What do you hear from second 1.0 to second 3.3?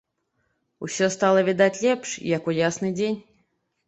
стала відаць лепш, як у ясны дзень.